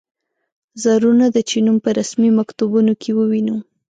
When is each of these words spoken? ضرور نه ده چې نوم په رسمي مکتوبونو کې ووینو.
ضرور 0.83 1.13
نه 1.21 1.27
ده 1.33 1.41
چې 1.49 1.57
نوم 1.65 1.77
په 1.83 1.89
رسمي 1.99 2.29
مکتوبونو 2.39 2.93
کې 3.01 3.11
ووینو. 3.13 3.57